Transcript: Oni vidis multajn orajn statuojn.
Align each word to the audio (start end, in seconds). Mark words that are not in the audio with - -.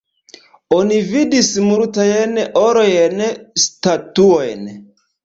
Oni 0.77 0.95
vidis 1.09 1.49
multajn 1.65 2.33
orajn 2.63 3.21
statuojn. 3.65 4.65